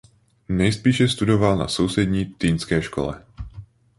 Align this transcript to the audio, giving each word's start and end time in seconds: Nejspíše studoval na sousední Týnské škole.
Nejspíše 0.49 1.07
studoval 1.09 1.57
na 1.57 1.67
sousední 1.67 2.25
Týnské 2.25 2.81
škole. 2.81 3.23